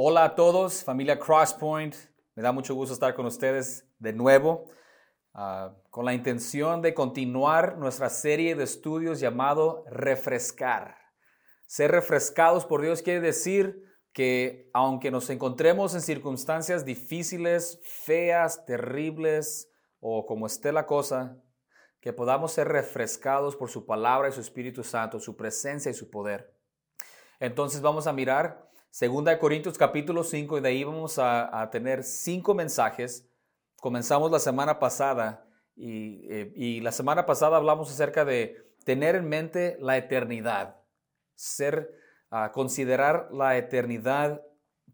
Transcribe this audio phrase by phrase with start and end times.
[0.00, 1.92] Hola a todos, familia Crosspoint.
[2.36, 4.70] Me da mucho gusto estar con ustedes de nuevo
[5.34, 10.96] ah, con la intención de continuar nuestra serie de estudios llamado Refrescar.
[11.66, 13.82] Ser refrescados por Dios quiere decir
[14.12, 19.68] que aunque nos encontremos en circunstancias difíciles, feas, terribles
[19.98, 21.42] o como esté la cosa,
[22.00, 26.08] que podamos ser refrescados por su palabra y su Espíritu Santo, su presencia y su
[26.08, 26.54] poder.
[27.40, 32.54] Entonces vamos a mirar 2 Corintios capítulo 5 y de ahí vamos a, tener cinco
[32.54, 33.28] mensajes.
[33.76, 39.76] Comenzamos la semana pasada eh, y, la semana pasada hablamos acerca de tener en mente
[39.80, 40.80] la eternidad,
[41.36, 41.94] ser,
[42.32, 44.42] uh, considerar la eternidad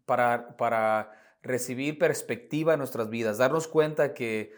[0.05, 4.53] para, para recibir perspectiva en nuestras vidas, darnos cuenta que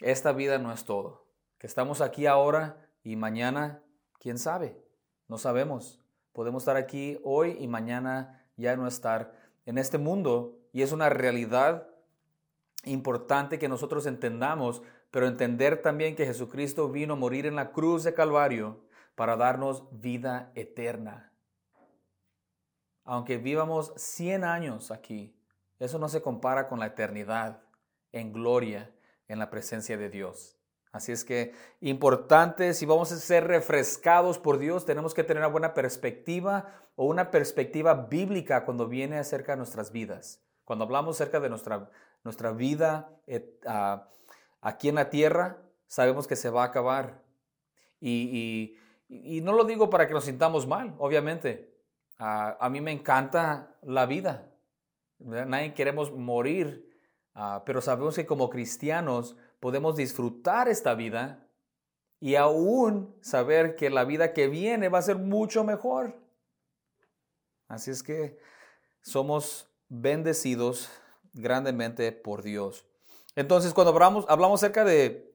[0.00, 1.26] esta vida no es todo,
[1.58, 3.82] que estamos aquí ahora y mañana,
[4.20, 4.80] quién sabe,
[5.28, 5.98] no sabemos.
[6.32, 9.34] Podemos estar aquí hoy y mañana ya no estar
[9.66, 11.88] en este mundo y es una realidad
[12.84, 18.02] importante que nosotros entendamos, pero entender también que Jesucristo vino a morir en la cruz
[18.02, 18.80] de Calvario
[19.14, 21.32] para darnos vida eterna.
[23.04, 25.36] Aunque vivamos 100 años aquí,
[25.78, 27.60] eso no se compara con la eternidad
[28.12, 28.90] en gloria
[29.28, 30.61] en la presencia de Dios.
[30.92, 35.48] Así es que importante, si vamos a ser refrescados por Dios, tenemos que tener una
[35.48, 40.42] buena perspectiva o una perspectiva bíblica cuando viene acerca de nuestras vidas.
[40.64, 41.90] Cuando hablamos acerca de nuestra,
[42.24, 43.58] nuestra vida eh,
[44.60, 47.22] aquí en la tierra, sabemos que se va a acabar.
[47.98, 48.76] Y,
[49.08, 51.74] no lo digo para que nos sintamos mal, obviamente.
[52.18, 54.52] a mí me encanta la vida.
[55.18, 56.90] Nadie queremos morir,
[57.64, 61.46] pero sabemos que como cristianos podemos disfrutar esta vida
[62.18, 66.18] y aún saber que la vida que viene va a ser mucho mejor.
[67.68, 68.36] Así es que
[69.02, 70.90] somos bendecidos
[71.32, 72.84] grandemente por Dios.
[73.36, 75.32] Entonces, cuando hablamos, hablamos acerca de,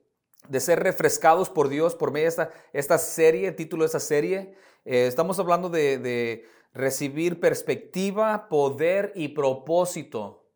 [0.60, 4.58] ser refrescados por Dios por medio de esta, esta serie, el título de esta serie,
[4.84, 10.47] eh, estamos hablando de, de recibir perspectiva, poder y propósito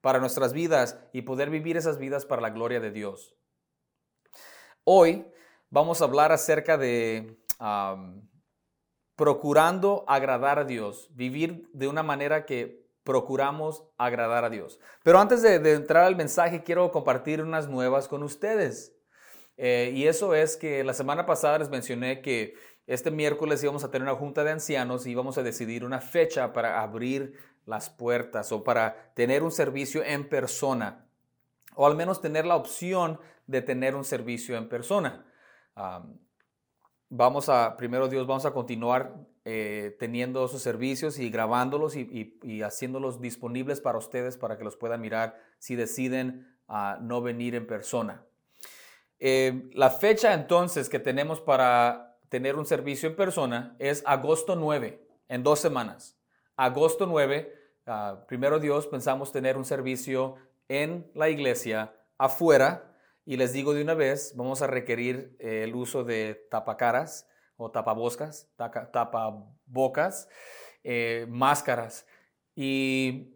[0.00, 3.36] para nuestras vidas y poder vivir esas vidas para la gloria de Dios.
[4.84, 5.26] Hoy
[5.68, 7.38] vamos a hablar acerca de
[9.16, 14.80] procurando agradar a Dios, vivir de una manera que procuramos agradar a Dios.
[15.02, 18.96] Pero antes de, entrar al mensaje, quiero compartir unas nuevas con ustedes.
[19.56, 22.54] Eh, y eso es que la semana pasada les mencioné que
[22.90, 26.52] este miércoles íbamos a tener una junta de ancianos y íbamos a decidir una fecha
[26.52, 27.34] para abrir
[27.64, 31.06] las puertas o para tener un servicio en persona
[31.76, 35.24] o al menos tener la opción de tener un servicio en persona.
[37.08, 39.14] vamos a, primero Dios, vamos a continuar
[39.44, 45.00] eh, teniendo esos servicios y grabándolos y, haciéndolos disponibles para ustedes para que los puedan
[45.00, 48.24] mirar si deciden ah, no venir en persona.
[49.20, 55.06] Eh, la fecha entonces que tenemos para tener un servicio en persona es agosto 9,
[55.28, 56.16] en dos semanas.
[56.56, 57.52] Agosto 9,
[57.86, 60.36] ah, primero Dios, pensamos tener un servicio
[60.68, 62.96] en la iglesia afuera
[63.26, 67.70] y les digo de una vez, vamos a requerir eh, el uso de tapacaras o
[67.70, 70.28] tapabocas, tapabocas,
[70.84, 72.06] eh, máscaras
[72.54, 73.34] y,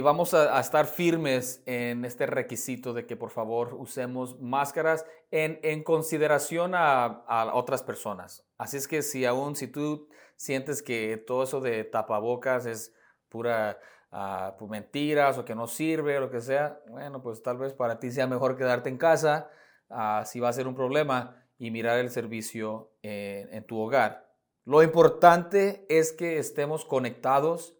[0.00, 6.72] vamos a, estar firmes en este requisito de que por favor usemos máscaras en, consideración
[6.74, 8.46] a, otras personas.
[8.56, 12.94] Así es que si aún, si tú sientes que todo eso de tapabocas es
[13.28, 13.78] pura
[14.12, 17.98] uh, mentiras o que no sirve o lo que sea, bueno, pues tal vez para
[17.98, 19.50] ti sea mejor quedarte en casa
[19.90, 24.32] uh, si va a ser un problema y mirar el servicio en, tu hogar.
[24.64, 27.76] Lo importante es que estemos conectados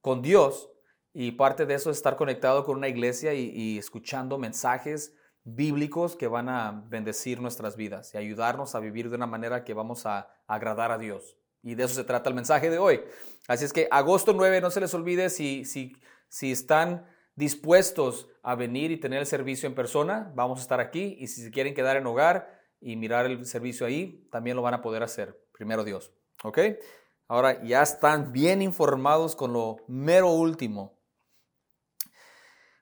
[0.00, 0.70] con Dios
[1.20, 6.28] y parte de eso es estar conectado con una iglesia y, escuchando mensajes bíblicos que
[6.28, 10.28] van a bendecir nuestras vidas y ayudarnos a vivir de una manera que vamos a
[10.46, 11.36] agradar a Dios.
[11.60, 13.00] Y de eso se trata el mensaje de hoy.
[13.48, 15.96] Así es que agosto 9, no se les olvide si, si,
[16.28, 21.16] si están dispuestos a venir y tener el servicio en persona, vamos a estar aquí.
[21.18, 24.74] Y si se quieren quedar en hogar y mirar el servicio ahí, también lo van
[24.74, 25.36] a poder hacer.
[25.50, 26.12] Primero Dios.
[26.44, 26.60] ¿Ok?
[27.26, 30.97] Ahora ya están bien informados con lo mero último.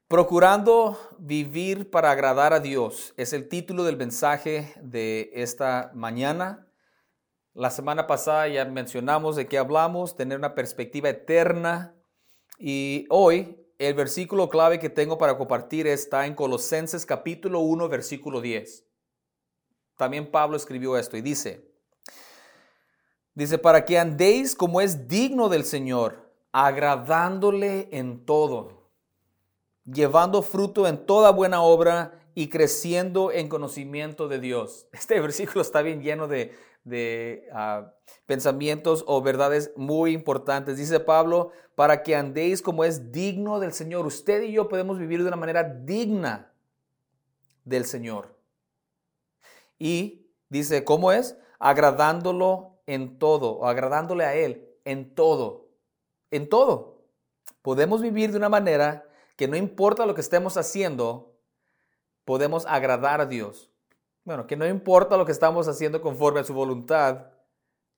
[0.09, 6.69] Procurando vivir para agradar a Dios es el título del mensaje de esta mañana.
[7.55, 11.97] La semana pasada ya mencionamos de qué hablamos, tener una perspectiva eterna.
[12.57, 18.41] Y hoy el versículo clave que tengo para compartir está en Colosenses capítulo 1, versículo
[18.41, 18.87] 10.
[19.97, 21.69] También Pablo escribió esto y dice,
[23.35, 28.76] dice, para que andéis como es digno del Señor, agradándole en todo,
[29.87, 34.87] llevando fruto en toda buena obra y creciendo en conocimiento de Dios.
[34.93, 36.53] Este versículo está bien lleno de,
[37.53, 37.93] ah,
[38.27, 40.77] pensamientos o verdades muy importantes.
[40.77, 44.07] Dice Pablo, para que andéis como es digno del Señor.
[44.07, 46.53] Usted y yo podemos vivir de una manera digna
[47.65, 48.37] del Señor.
[49.79, 51.37] Y dice, ¿cómo es?
[51.59, 55.69] Agradándolo en todo, o agradándole a Él en todo,
[56.31, 57.03] en todo.
[57.61, 59.06] Podemos vivir de una manera
[59.37, 61.37] que no importa lo que estemos haciendo,
[62.25, 63.71] podemos agradar a Dios.
[64.25, 67.27] Bueno, que no importa lo que estamos haciendo conforme a su voluntad,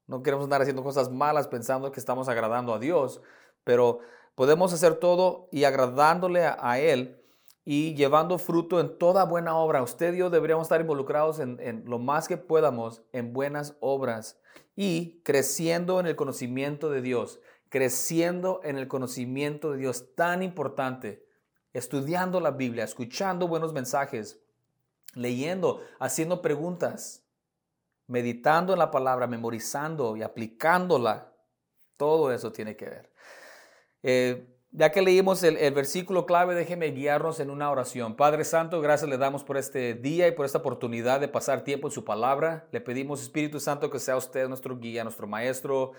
[0.07, 3.23] no queremos andar haciendo cosas malas pensando que estamos agradando a Dios,
[3.65, 4.01] pero
[4.35, 7.23] podemos hacer todo y agradándole a, Él
[7.65, 9.83] y llevando fruto en toda buena obra.
[9.83, 14.41] Usted y yo deberíamos estar involucrados en, en lo más que podamos en buenas obras
[14.77, 21.28] y creciendo en el conocimiento de Dios, creciendo en el conocimiento de Dios, tan importante,
[21.73, 24.41] estudiando la Biblia, escuchando buenos mensajes,
[25.15, 27.23] leyendo, haciendo preguntas,
[28.07, 31.33] meditando en la palabra, memorizando y aplicándola.
[31.97, 33.13] Todo eso tiene que ver.
[34.03, 38.17] Eh, ya que leímos el, versículo clave, déjeme guiarnos en una oración.
[38.17, 41.89] Padre Santo, gracias le damos por este día y por esta oportunidad de pasar tiempo
[41.89, 42.69] en su palabra.
[42.71, 45.93] Le pedimos, Espíritu Santo, que sea usted nuestro guía, nuestro maestro.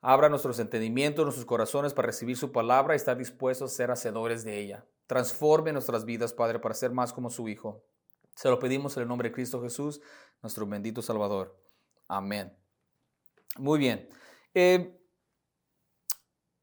[0.00, 4.44] Abra nuestros entendimientos, nuestros corazones para recibir su palabra y estar dispuestos a ser hacedores
[4.44, 4.84] de ella.
[5.08, 7.82] Transforme nuestras vidas, Padre, para ser más como su Hijo.
[8.36, 10.00] Se lo pedimos en el nombre de Cristo Jesús,
[10.42, 11.60] nuestro bendito Salvador.
[12.06, 12.56] Amén.
[13.56, 14.08] Muy bien.
[14.54, 14.94] Eh,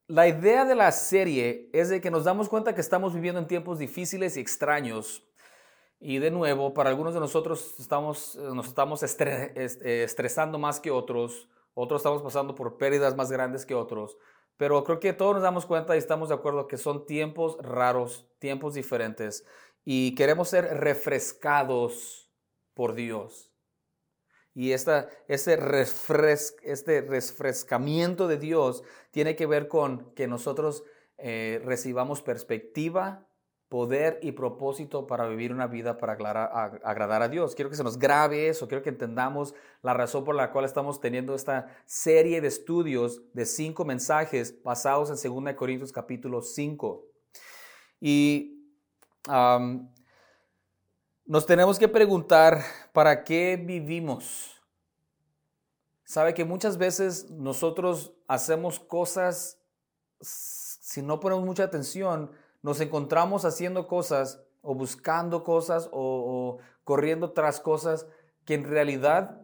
[0.07, 3.47] la idea de la serie es de que nos damos cuenta que estamos viviendo en
[3.47, 5.27] tiempos difíciles y extraños.
[6.00, 10.91] Y de nuevo, para algunos de nosotros estamos, eh, nos estamos eh, estresando más que
[10.91, 14.15] otros, otros estamos pasando por pérdidas más grandes que otros.
[14.57, 18.27] Pero creo que todos nos damos cuenta y estamos de acuerdo que son tiempos raros,
[18.39, 19.45] tiempos diferentes.
[19.83, 22.31] Y queremos ser refrescados
[22.73, 23.51] por Dios.
[24.53, 25.59] Y esta, este,
[26.63, 30.85] este refrescamiento de Dios tiene que ver con que nosotros
[31.17, 33.27] eh, recibamos perspectiva,
[33.69, 37.56] poder y propósito para vivir una vida para agradar a Dios.
[37.56, 41.01] Quiero que se nos grabe eso, quiero que entendamos la razón por la cual estamos
[41.01, 47.06] teniendo esta serie de estudios de cinco mensajes basados en 2 Corintios capítulo 5.
[48.00, 48.51] Y
[51.25, 52.62] nos tenemos que preguntar,
[52.94, 54.62] ¿para qué vivimos?
[56.03, 59.59] Sabe que muchas veces nosotros hacemos cosas,
[60.21, 62.31] si no ponemos mucha atención,
[62.65, 68.07] nos encontramos haciendo cosas o buscando cosas o, corriendo tras cosas
[68.44, 69.39] que en realidad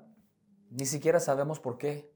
[0.71, 2.11] ni siquiera sabemos por qué.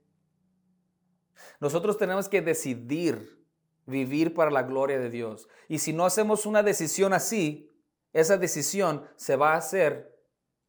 [1.60, 3.46] Nosotros tenemos que decidir
[3.86, 5.48] vivir para la gloria de Dios.
[5.68, 7.72] Y si no hacemos una decisión así,
[8.12, 10.19] esa decisión se va a hacer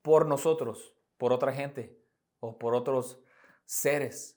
[0.02, 1.98] por nosotros, por otra gente
[2.40, 3.18] o por otros
[3.64, 4.36] seres.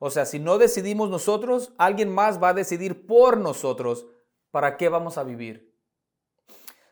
[0.00, 4.08] O sea, si no decidimos nosotros, alguien más va a decidir por nosotros
[4.56, 5.70] para qué vamos a vivir.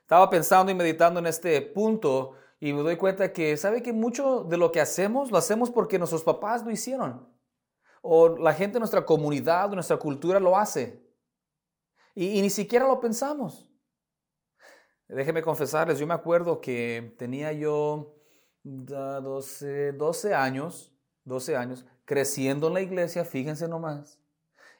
[0.02, 4.44] Estaba pensando y meditando en este punto y me doy cuenta que, ¿sabe que mucho
[4.44, 7.26] de lo que hacemos lo hacemos porque nuestros papás lo hicieron?
[8.02, 11.08] O la gente de nuestra comunidad, de nuestra cultura lo hace.
[12.14, 13.66] Y, ni siquiera lo pensamos.
[15.08, 18.14] Déjenme confesarles, yo me acuerdo que tenía yo
[18.62, 20.94] 12, 12 años,
[21.24, 24.20] 12 años, creciendo en la iglesia, fíjense nomás.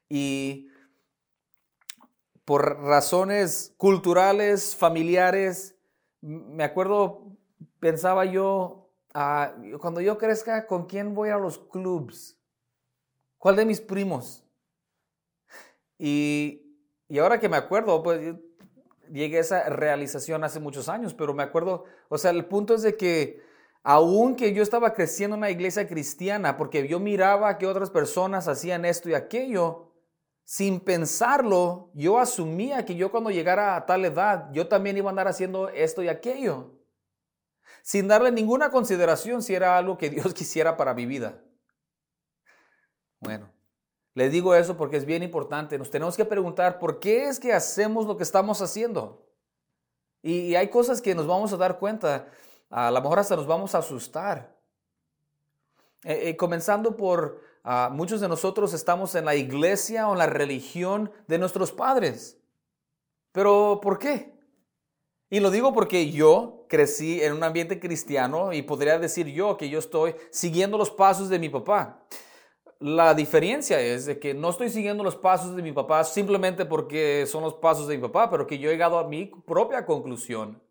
[0.07, 0.69] Y
[2.45, 5.77] por razones culturales, familiares,
[6.21, 7.37] me acuerdo,
[7.81, 12.39] pensaba yo, ah, cuando yo crezca, ¿con quién voy a los clubs?
[13.39, 14.45] ¿Cuál de mis primos?
[15.99, 18.35] Y, y ahora que me acuerdo, pues
[19.11, 22.83] llegué a esa realización hace muchos años, pero me acuerdo, o sea, el punto es
[22.83, 23.43] de que
[23.83, 28.87] aunque yo estaba creciendo en una iglesia cristiana, porque yo miraba que otras personas hacían
[28.87, 29.93] esto y aquello,
[30.45, 35.11] sin pensarlo, yo asumía que yo cuando llegara a tal edad, yo también iba a
[35.11, 36.73] andar haciendo esto y aquello,
[37.83, 41.43] sin darle ninguna consideración si era algo que Dios quisiera para mi vida.
[43.21, 43.51] Bueno,
[44.13, 45.79] les digo eso porque es bien importante.
[45.79, 49.27] Nos tenemos que preguntar por qué es que hacemos lo que estamos haciendo.
[50.23, 52.29] Y, hay cosas que nos vamos a dar cuenta,
[52.71, 54.55] a lo mejor hasta nos vamos a asustar.
[56.03, 60.27] Eh, eh, comenzando por ah, muchos de nosotros estamos en la iglesia o en la
[60.27, 62.39] religión de nuestros padres.
[63.33, 64.33] Pero ¿por qué?
[65.31, 69.69] Y lo digo porque yo crecí en un ambiente cristiano y podría decir yo que
[69.69, 72.07] yo estoy siguiendo los pasos de mi papá
[72.85, 77.25] la diferencia es de que no estoy siguiendo los pasos de mi papá simplemente porque
[77.27, 80.63] son los pasos de mi papá, pero que yo he llegado a mi propia conclusión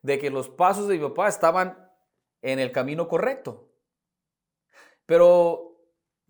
[0.00, 1.90] de que los pasos de mi papá estaban
[2.40, 3.68] en el camino correcto.
[5.06, 5.75] Pero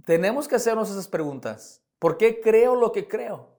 [0.06, 1.82] tenemos que hacernos esas preguntas.
[1.98, 3.58] ¿Por qué creo lo que creo?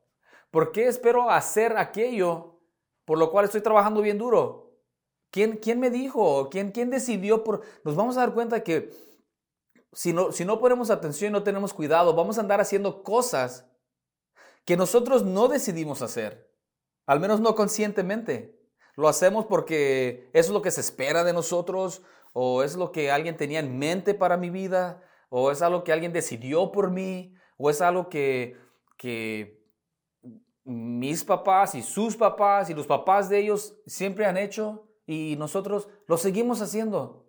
[0.50, 2.62] ¿Por qué espero hacer aquello
[3.04, 4.72] por lo cual estoy trabajando bien duro?
[5.30, 6.50] ¿Quién, quién me dijo?
[6.50, 7.44] ¿Quién, ¿Quién decidió?
[7.44, 7.64] Por...
[7.84, 8.92] Nos vamos a dar cuenta que
[9.92, 13.66] si no, si no ponemos atención y no tenemos cuidado, vamos a andar haciendo cosas
[14.64, 16.50] que nosotros no decidimos hacer,
[17.06, 18.58] al menos no conscientemente.
[18.96, 23.36] Lo hacemos porque es lo que se espera de nosotros, o es lo que alguien
[23.36, 27.70] tenía en mente para mi vida, o es algo que alguien decidió por mí, o
[27.70, 28.58] es algo que,
[28.98, 29.64] que
[30.64, 35.88] mis papás y sus papás y los papás de ellos siempre han hecho y nosotros
[36.08, 37.26] lo seguimos haciendo.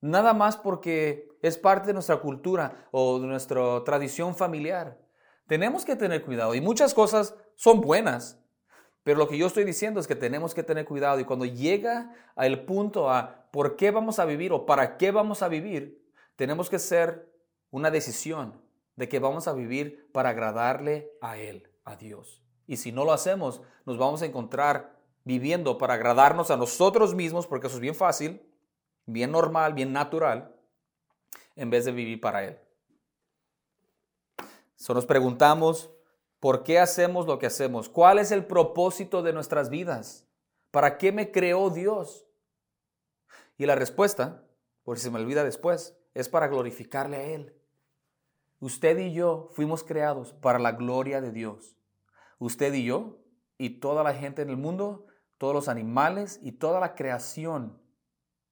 [0.00, 4.98] Nada más porque es parte de nuestra cultura o de nuestra tradición familiar.
[5.46, 8.42] Tenemos que tener cuidado y muchas cosas son buenas,
[9.02, 12.12] pero lo que yo estoy diciendo es que tenemos que tener cuidado y cuando llega
[12.34, 16.02] al punto a por qué vamos a vivir o para qué vamos a vivir,
[16.36, 17.29] tenemos que ser
[17.70, 18.60] una decisión
[18.96, 22.42] de que vamos a vivir para agradarle a Él, a Dios.
[22.66, 27.46] Y si no lo hacemos, nos vamos a encontrar viviendo para agradarnos a nosotros mismos,
[27.46, 28.42] porque eso es bien fácil,
[29.06, 30.54] bien normal, bien natural,
[31.56, 32.58] en vez de vivir para Él.
[34.76, 35.90] So nos preguntamos,
[36.38, 37.88] ¿por qué hacemos lo que hacemos?
[37.88, 40.26] ¿Cuál es el propósito de nuestras vidas?
[40.70, 42.26] ¿Para qué me creó Dios?
[43.58, 44.44] Y la respuesta,
[44.84, 47.59] por si se me olvida después, es para glorificarle a Él.
[48.60, 51.76] Usted y yo fuimos creados para la gloria de Dios.
[52.38, 53.18] Usted y yo
[53.56, 55.06] y toda la gente en el mundo,
[55.38, 57.80] todos los animales y toda la creación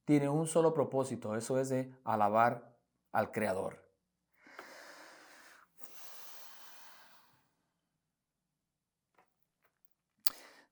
[0.07, 2.75] tiene un solo propósito, eso es de alabar
[3.13, 3.85] al Creador.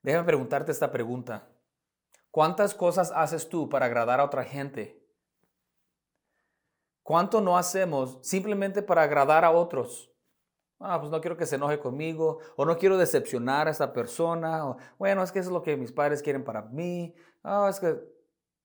[0.03, 1.49] Déjame preguntarte esta pregunta.
[2.31, 5.06] ¿Cuántas cosas haces tú para agradar a otra gente?
[7.07, 10.11] ¿Cuánto no hacemos simplemente para agradar a otros?
[10.81, 14.67] Ah, pues no quiero que se enoje conmigo, o no quiero decepcionar a esa persona,
[14.67, 17.15] o bueno, es que eso es lo que mis padres quieren para mí.
[17.45, 17.97] Ah, es que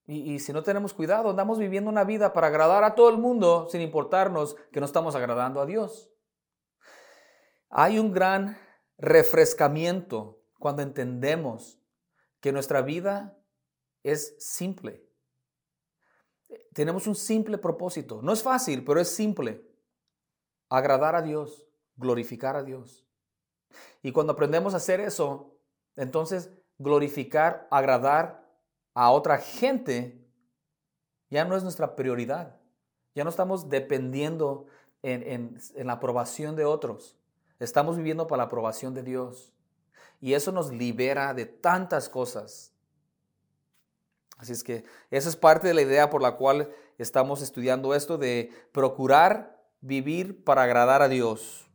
[0.07, 3.67] y, si no tenemos cuidado, andamos viviendo una vida para agradar a todo el mundo
[3.69, 6.09] sin importarnos que no estamos agradando a Dios.
[7.69, 8.57] Hay un gran
[8.97, 11.79] refrescamiento cuando entendemos
[12.39, 13.37] que nuestra vida
[14.01, 15.10] es simple.
[16.73, 18.21] Tenemos un simple propósito.
[18.21, 19.65] No es fácil, pero es simple.
[20.69, 23.05] Agradar a Dios, glorificar a Dios.
[24.01, 25.55] Y cuando aprendemos a hacer eso,
[25.95, 28.47] entonces glorificar, agradar
[28.93, 30.21] a otra gente
[31.29, 32.57] ya no es nuestra prioridad.
[33.15, 34.67] Ya no estamos dependiendo
[35.01, 37.17] en, la aprobación de otros.
[37.59, 39.53] Estamos viviendo para la aprobación de Dios.
[40.19, 42.70] Y eso nos libera de tantas cosas.
[44.41, 48.17] Así es que esa es parte de la idea por la cual estamos estudiando esto
[48.17, 51.67] de procurar vivir para agradar a Dios.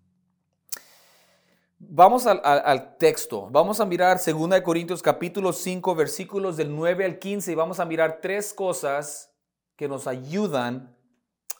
[1.78, 3.48] Vamos al, texto.
[3.52, 7.84] Vamos a mirar 2 Corintios capítulo 5 versículos del 9 al 15 y vamos a
[7.84, 9.32] mirar tres cosas
[9.76, 10.96] que nos ayudan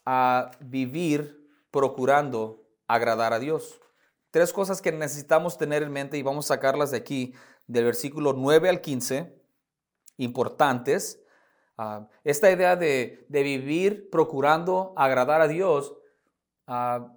[0.04, 3.78] a vivir procurando agradar a Dios.
[4.32, 7.32] Tres cosas que necesitamos tener en mente y vamos a sacarlas de aquí,
[7.68, 9.45] del versículo 9 al 15,
[10.16, 11.22] importantes.
[11.78, 15.94] Ah, esta idea de, vivir procurando agradar a Dios
[16.68, 17.16] uh,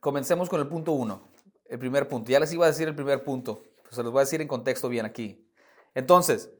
[0.00, 1.28] Comencemos con el punto uno,
[1.68, 2.30] el primer punto.
[2.30, 4.88] Ya les iba a decir el primer punto, se los voy a decir en contexto
[4.88, 5.44] bien aquí.
[5.94, 6.52] Entonces,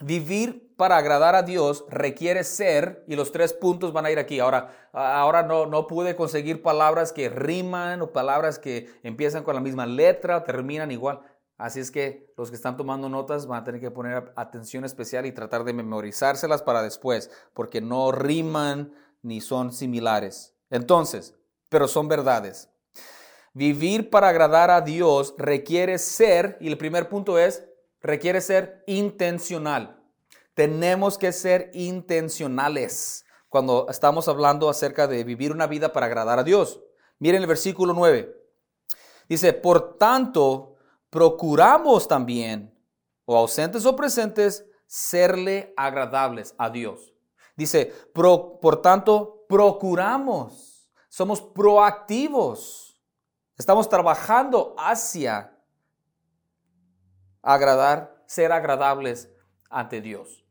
[0.00, 4.40] vivir para agradar a Dios requiere ser, y los tres puntos van a ir aquí.
[4.40, 9.60] Ahora, ahora no, no pude conseguir palabras que riman o palabras que empiezan con la
[9.60, 11.20] misma letra terminan igual.
[11.56, 15.24] Así es que los que están tomando notas van a tener que poner atención especial
[15.24, 18.92] y tratar de memorizárselas para después, porque no riman
[19.22, 20.54] ni son similares.
[20.70, 21.34] Entonces,
[21.68, 22.70] pero son verdades.
[23.52, 27.64] Vivir para agradar a Dios requiere ser, y el primer punto es,
[28.00, 30.02] requiere ser intencional.
[30.54, 36.44] Tenemos que ser intencionales cuando estamos hablando acerca de vivir una vida para agradar a
[36.44, 36.80] Dios.
[37.20, 38.36] Miren el versículo 9.
[39.28, 40.73] Dice, por tanto,
[41.14, 42.76] procuramos también,
[43.24, 47.14] o ausentes o presentes, serle agradables a Dios.
[47.56, 50.74] Dice, por tanto, procuramos
[51.14, 53.00] somos proactivos.
[53.56, 55.56] Estamos trabajando hacia
[57.40, 59.32] agradar, ser agradables
[59.70, 60.44] ante Dios.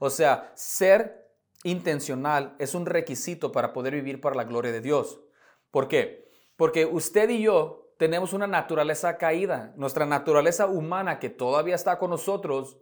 [0.00, 1.32] O sea, ser
[1.62, 5.20] intencional es un requisito para poder vivir para la gloria de Dios.
[5.70, 6.28] ¿Por qué?
[6.56, 9.72] Porque usted y yo tenemos una naturaleza caída.
[9.76, 12.76] Nuestra naturaleza humana que todavía está con nosotros,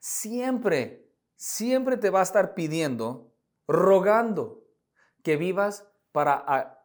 [0.00, 3.32] siempre, siempre te va a estar pidiendo,
[3.66, 4.66] rogando
[5.22, 6.34] que vivas para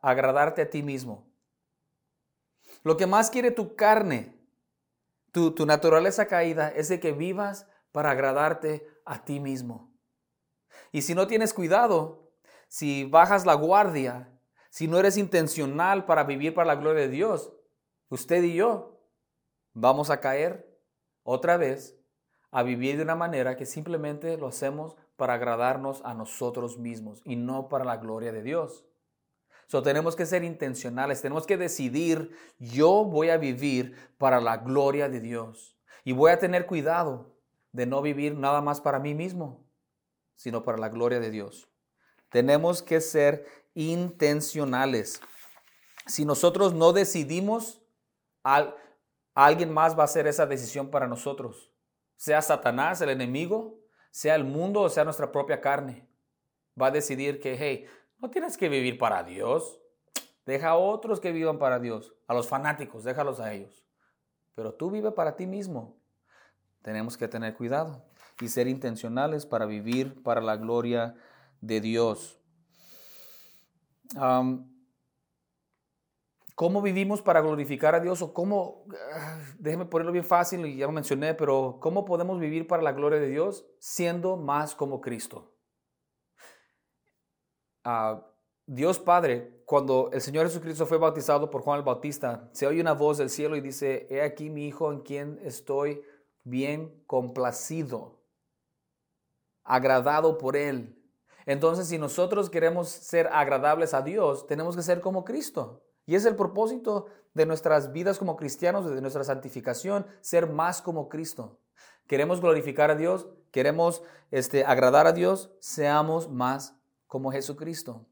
[0.01, 1.29] agradarte a ti mismo.
[2.81, 4.41] Lo que más quiere tu carne,
[5.33, 9.93] tu, tu naturaleza caída, es de que vivas para agradarte a ti mismo.
[10.93, 12.31] Y si no tienes cuidado,
[12.69, 14.31] si bajas la guardia,
[14.69, 17.51] si no eres intencional para vivir para la gloria de Dios,
[18.11, 18.99] usted y yo
[19.73, 20.69] vamos a caer
[21.23, 21.97] otra vez
[22.51, 27.37] a vivir de una manera que simplemente lo hacemos para agradarnos a nosotros mismos y
[27.37, 28.85] no para la gloria de Dios.
[29.67, 35.07] So, tenemos que ser intencionales, tenemos que decidir, yo voy a vivir para la gloria
[35.07, 37.37] de Dios y voy a tener cuidado
[37.71, 39.65] de no vivir nada más para mí mismo,
[40.35, 41.69] sino para la gloria de Dios.
[42.29, 45.21] Tenemos que ser intencionales.
[46.05, 47.80] Si nosotros no decidimos,
[49.33, 51.71] alguien más va a hacer esa decisión para nosotros.
[52.15, 53.79] Sea Satanás, el enemigo,
[54.11, 56.07] sea el mundo o sea nuestra propia carne.
[56.79, 57.85] Va a decidir que, hey,
[58.19, 59.79] no tienes que vivir para Dios.
[60.45, 62.13] Deja a otros que vivan para Dios.
[62.27, 63.83] A los fanáticos, déjalos a ellos.
[64.55, 65.97] Pero tú vive para ti mismo.
[66.81, 68.05] Tenemos que tener cuidado
[68.39, 71.15] y ser intencionales para vivir para la gloria
[71.61, 72.39] de Dios.
[76.61, 78.21] ¿Cómo vivimos para glorificar a Dios?
[78.21, 82.67] O cómo, ah, déjeme ponerlo bien fácil, y ya lo mencioné, pero ¿cómo podemos vivir
[82.67, 85.55] para la gloria de Dios siendo más como Cristo?
[88.67, 92.93] Dios Padre, cuando el Señor Jesucristo fue bautizado por Juan el Bautista, se oye una
[92.93, 96.03] voz del cielo y dice, he aquí mi Hijo en quien estoy
[96.43, 98.21] bien complacido,
[99.63, 100.95] agradado por Él.
[101.47, 105.87] Entonces, si nosotros queremos ser agradables a Dios, tenemos que ser como Cristo.
[106.05, 111.09] Y es el propósito de nuestras vidas como cristianos, de nuestra santificación, ser más como
[111.09, 111.59] Cristo.
[112.07, 116.75] Queremos glorificar a Dios, queremos este, agradar a Dios, seamos más
[117.07, 118.05] como Jesucristo.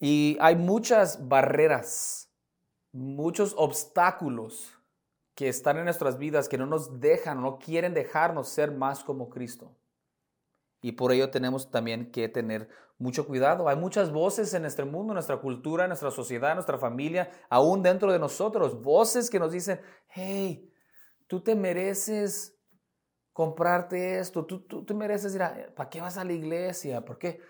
[0.00, 2.30] Y hay muchas barreras,
[2.92, 4.74] muchos obstáculos
[5.34, 9.28] que están en nuestras vidas que no nos dejan, no quieren dejarnos ser más como
[9.28, 9.74] Cristo.
[10.80, 13.68] Y por ello tenemos también que tener mucho cuidado.
[13.68, 18.18] Hay muchas voces en nuestro mundo, nuestra cultura, nuestra sociedad, nuestra familia, aún dentro de
[18.18, 18.82] nosotros.
[18.82, 20.70] Voces que nos dicen, hey,
[21.26, 22.54] tú te mereces
[23.32, 27.04] comprarte esto, tú, tú, mereces ir a, ¿para qué vas a la iglesia?
[27.04, 27.40] ¿Por qué?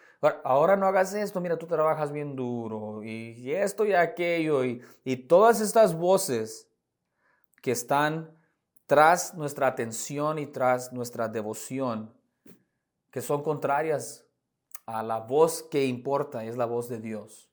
[0.44, 5.16] Ahora no hagas esto, mira, tú trabajas bien duro y, esto y aquello y, y
[5.16, 6.68] todas estas voces
[7.62, 8.36] que están
[8.86, 12.12] tras nuestra atención y tras nuestra devoción,
[13.10, 14.27] que son contrarias
[14.88, 17.50] a la voz que importa, es la voz de Dios,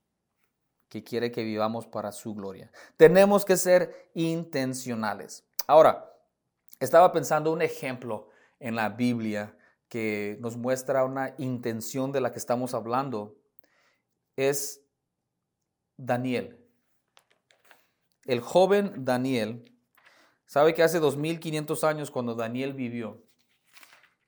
[0.87, 2.71] que quiere que vivamos para su gloria.
[2.95, 5.43] Tenemos que ser intencionales.
[5.67, 6.13] Ahora,
[6.79, 8.29] estaba pensando un ejemplo
[8.61, 9.53] en la Biblia
[9.89, 13.35] que nos muestra una intención de la que estamos hablando.
[14.37, 14.81] Es
[15.97, 16.57] Daniel.
[18.23, 19.77] El joven Daniel,
[20.45, 23.21] sabe que hace 2500 años cuando Daniel vivió,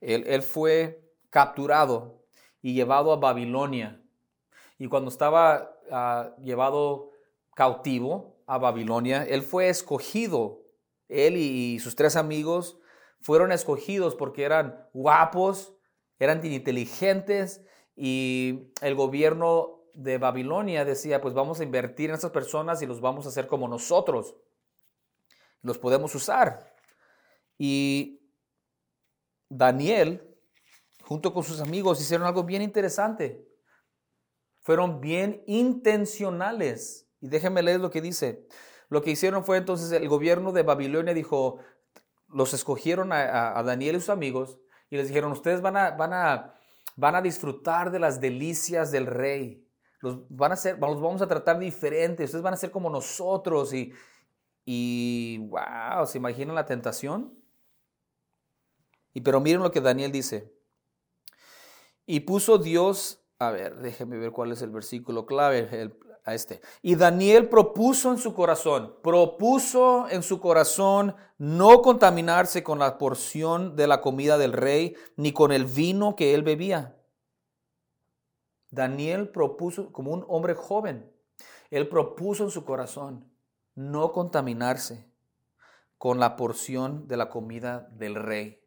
[0.02, 2.27] él, fue capturado
[2.68, 4.02] y llevado a Babilonia.
[4.78, 7.12] Y cuando estaba ah, llevado
[7.56, 10.66] cautivo a Babilonia, él fue escogido
[11.08, 12.78] él y sus tres amigos
[13.22, 15.78] fueron escogidos porque eran guapos,
[16.20, 17.62] eran inteligentes
[17.96, 23.00] y el gobierno de Babilonia decía, pues vamos a invertir en esas personas y los
[23.00, 24.36] vamos a hacer como nosotros.
[25.62, 26.76] Los podemos usar.
[27.58, 28.20] Y
[29.48, 30.37] Daniel,
[31.08, 33.48] junto con sus amigos, hicieron algo bien interesante.
[34.60, 37.10] Fueron bien intencionales.
[37.22, 38.46] Y déjenme leer lo que dice.
[38.90, 41.60] Lo que hicieron fue entonces el gobierno de Babilonia dijo,
[42.28, 46.56] los escogieron a, Daniel y sus amigos y les dijeron, ustedes van a, van a,
[46.98, 49.66] van a disfrutar de las delicias del rey.
[50.02, 53.74] Los, van a ser, los vamos a tratar diferente, ustedes van a ser como nosotros
[53.74, 53.94] y,
[54.66, 57.34] y wow, ¿se imaginan la tentación?
[59.14, 60.57] Y pero miren lo que Daniel dice.
[62.08, 66.62] Y puso Dios, a ver, déjenme ver cuál es el versículo clave, el, este.
[66.82, 73.76] Y Daniel propuso en su corazón, propuso en su corazón no contaminarse con la porción
[73.76, 76.98] de la comida del rey, ni con el vino que él bebía.
[78.72, 81.12] Daniel propuso, como un hombre joven,
[81.70, 83.30] él propuso en su corazón
[83.76, 85.12] no contaminarse
[85.98, 88.62] con la porción de la comida del rey.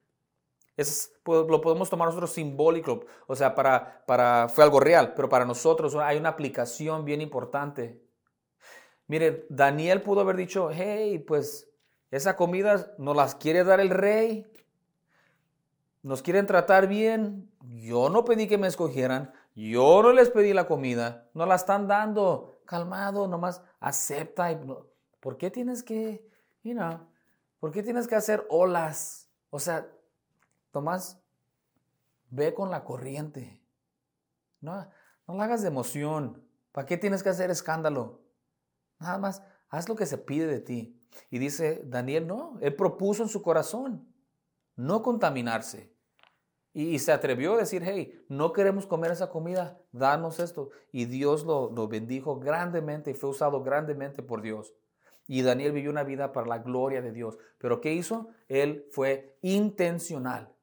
[0.81, 5.45] Es, lo podemos tomar nosotros simbólico, o sea, para, para, fue algo real, pero para
[5.45, 8.03] nosotros hay una aplicación bien importante.
[9.07, 11.71] Mire, Daniel pudo haber dicho, hey, pues
[12.11, 14.47] esa comida nos las quiere dar el rey,
[16.03, 20.66] nos quieren tratar bien, yo no pedí que me escogieran, yo no les pedí la
[20.66, 24.59] comida, no la están dando, calmado, nomás acepta.
[25.21, 26.27] ¿Por qué tienes que,
[26.62, 27.01] you know,
[27.59, 29.29] por qué tienes que hacer olas?
[29.51, 29.87] O sea,
[30.71, 31.21] Tomás,
[32.31, 33.63] ve con la corriente.
[34.61, 34.89] No,
[35.27, 36.45] no la hagas de emoción.
[36.73, 38.23] ¿Para qué tienes que hacer escándalo?
[38.99, 41.01] Nada más, haz lo que se pide de ti.
[41.31, 44.11] Y dice Daniel, no, él propuso en su corazón
[44.81, 45.93] no contaminarse.
[46.73, 50.71] Y, se atrevió a decir, hey, no queremos comer esa comida, danos esto.
[50.93, 54.73] Y Dios lo, lo bendijo grandemente y fue usado grandemente por Dios.
[55.27, 57.39] Y Daniel vivió una vida para la gloria de Dios.
[57.59, 58.29] Pero ¿qué hizo?
[58.49, 60.55] Él fue intencional.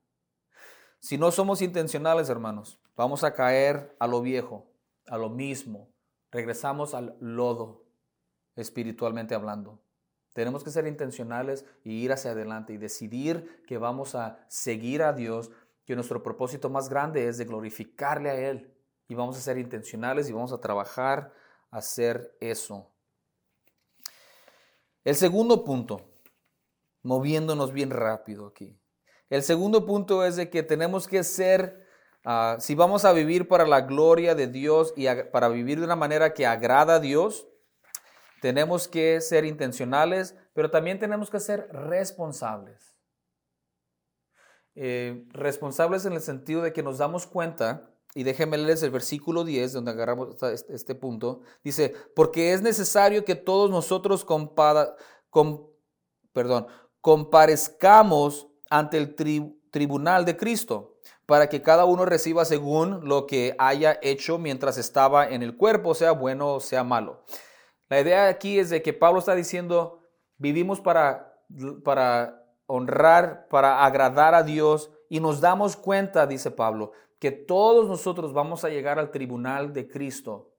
[1.00, 4.66] Si no somos intencionales, hermanos, vamos a caer a lo viejo,
[5.08, 5.90] a lo mismo.
[6.32, 7.86] Regresamos al lodo,
[8.56, 9.80] espiritualmente hablando.
[10.34, 15.14] Tenemos que ser intencionales y ir hacia adelante y decidir que vamos a seguir a
[15.14, 15.52] Dios,
[15.86, 18.74] que nuestro propósito más grande es de glorificarle a Él.
[19.08, 21.34] Y vamos a ser intencionales y vamos a trabajar
[21.72, 22.92] a hacer eso.
[25.04, 26.02] El segundo punto,
[27.04, 28.78] moviéndonos bien rápido aquí.
[29.30, 31.86] El segundo punto es de que tenemos que ser,
[32.24, 35.96] ah, si vamos a vivir para la gloria de Dios y para vivir de una
[35.96, 37.48] manera que agrada a Dios,
[38.42, 42.96] tenemos que ser intencionales, pero también tenemos que ser responsables.
[44.76, 49.44] Eh, responsables en el sentido de que nos damos cuenta, y déjenme leerles el versículo
[49.44, 54.24] 10, donde agarramos este, este, punto, dice, porque es necesario que todos nosotros
[56.32, 56.68] perdón,
[57.02, 59.16] comparezcamos ante el
[59.72, 65.28] tribunal de Cristo, para que cada uno reciba según lo que haya hecho mientras estaba
[65.28, 67.24] en el cuerpo, sea bueno o sea malo.
[67.90, 70.00] La idea aquí es de que Pablo está diciendo,
[70.38, 71.38] vivimos para,
[71.84, 78.34] para honrar, para agradar a Dios y nos damos cuenta, dice Pablo, que todos nosotros
[78.34, 80.54] vamos a llegar al tribunal de Cristo,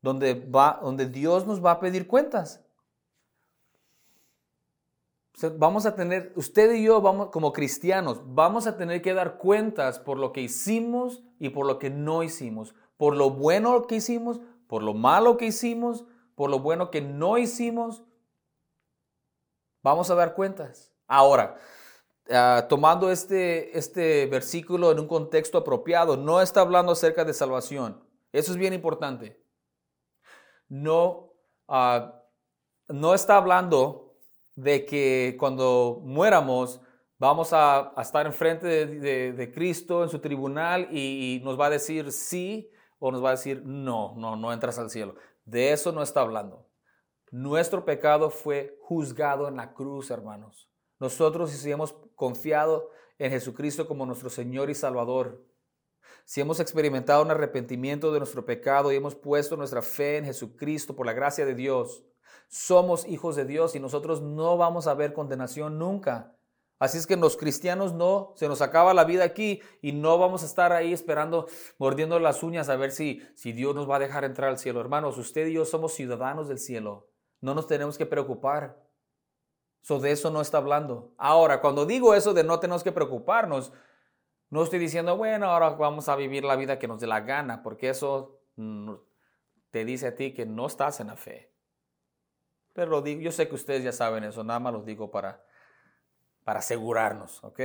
[0.00, 2.64] donde, va, donde Dios nos va a pedir cuentas
[5.56, 9.98] vamos a tener, usted y yo vamos como cristianos, vamos a tener que dar cuentas
[9.98, 14.40] por lo que hicimos y por lo que no hicimos, por lo bueno que hicimos,
[14.66, 18.04] por lo malo que hicimos, por lo bueno que no hicimos.
[19.82, 20.92] Vamos a dar cuentas.
[21.08, 21.56] Ahora,
[22.30, 28.02] ah, tomando este, este versículo en un contexto apropiado, no está hablando acerca de salvación.
[28.32, 29.42] Eso es bien importante.
[30.68, 31.34] No,
[31.68, 32.22] ah,
[32.88, 34.01] no está hablando
[34.54, 36.80] de que cuando muéramos
[37.18, 42.68] vamos a, estar enfrente de, Cristo en su tribunal y, nos va a decir sí
[42.98, 45.14] o nos va a decir no, no, no entras al cielo.
[45.44, 46.68] De eso no está hablando.
[47.30, 50.68] Nuestro pecado fue juzgado en la cruz, hermanos.
[50.98, 55.44] Nosotros si hemos confiado en Jesucristo como nuestro Señor y Salvador,
[56.24, 60.94] si hemos experimentado un arrepentimiento de nuestro pecado y hemos puesto nuestra fe en Jesucristo
[60.94, 62.04] por la gracia de Dios,
[62.52, 66.36] somos hijos de Dios y nosotros no vamos a ver condenación nunca.
[66.78, 70.42] Así es que los cristianos no, se nos acaba la vida aquí y no vamos
[70.42, 71.46] a estar ahí esperando,
[71.78, 74.82] mordiendo las uñas a ver si, si Dios nos va a dejar entrar al cielo.
[74.82, 77.08] Hermanos, usted y yo somos ciudadanos del cielo.
[77.40, 78.84] No nos tenemos que preocupar.
[79.80, 81.14] So, de eso no está hablando.
[81.16, 83.72] Ahora, cuando digo eso de no tenemos que preocuparnos,
[84.50, 87.62] no estoy diciendo, bueno, ahora vamos a vivir la vida que nos dé la gana,
[87.62, 88.92] porque eso mm,
[89.70, 91.51] te dice a ti que no estás en la fe.
[92.72, 95.44] Pero lo digo, yo sé que ustedes ya saben eso, nada más lo digo para,
[96.44, 97.60] para asegurarnos, ¿ok?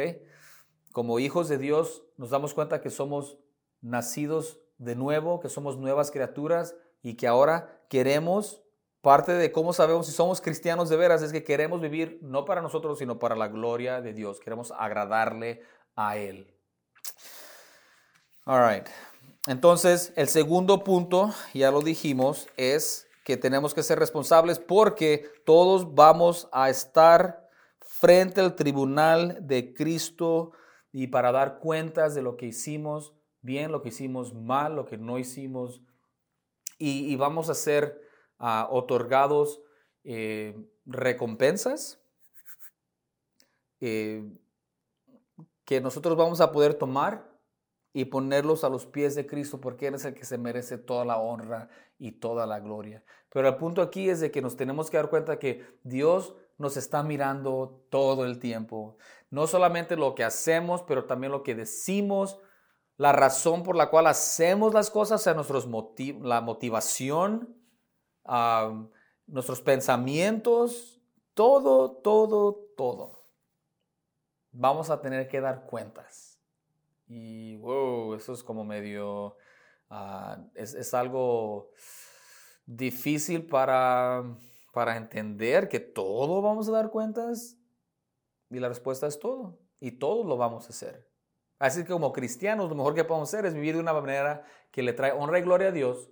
[0.91, 3.37] Como hijos de Dios nos damos cuenta que somos
[3.81, 8.61] nacidos de nuevo, que somos nuevas criaturas y que ahora queremos,
[9.01, 12.61] parte de cómo sabemos si somos cristianos de veras, es que queremos vivir no para
[12.61, 14.39] nosotros, sino para la gloria de Dios.
[14.39, 15.61] Queremos agradarle
[15.95, 16.53] a Él.
[18.45, 18.87] All right.
[19.47, 25.93] Entonces, el segundo punto, ya lo dijimos, es que tenemos que ser responsables porque todos
[25.93, 27.45] vamos a estar
[27.81, 30.53] frente al tribunal de Cristo
[30.93, 34.97] y para dar cuentas de lo que hicimos bien, lo que hicimos mal, lo que
[34.97, 35.81] no hicimos.
[36.77, 38.01] Y, vamos a ser
[38.39, 39.61] ah, otorgados
[40.05, 42.01] eh, recompensas
[43.81, 44.23] eh,
[45.65, 47.29] que nosotros vamos a poder tomar
[47.91, 51.03] y ponerlos a los pies de Cristo porque Él es el que se merece toda
[51.03, 53.03] la honra y toda la gloria.
[53.31, 56.77] Pero el punto aquí es de que nos tenemos que dar cuenta que Dios nos
[56.77, 58.97] está mirando todo el tiempo.
[59.29, 62.39] No solamente lo que hacemos, pero también lo que decimos,
[62.97, 65.67] la razón por la cual hacemos las cosas, sea nuestros
[66.21, 67.55] la motivación,
[69.27, 70.99] nuestros pensamientos,
[71.33, 73.19] todo, todo, todo.
[74.51, 76.39] Vamos a tener que dar cuentas.
[77.07, 79.37] Y wow, eso es como medio,
[79.89, 81.71] ah, es, es, algo
[82.67, 84.23] difícil para,
[84.73, 87.57] para entender que todo vamos a dar cuentas.
[88.51, 89.59] Y la respuesta es todo.
[89.79, 91.09] Y todo lo vamos a hacer.
[91.59, 94.83] Así que como cristianos, lo mejor que podemos hacer es vivir de una manera que
[94.83, 96.11] le trae honra y gloria a Dios,